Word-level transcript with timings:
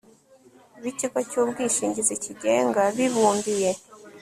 b 0.81 0.83
ikigo 0.91 1.19
cy 1.29 1.35
ubwishingizi 1.41 2.13
cyigenga 2.23 2.81
bibumbiye 2.95 3.71